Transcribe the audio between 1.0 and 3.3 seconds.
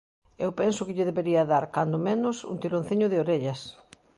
debería dar, cando menos, un tironciño de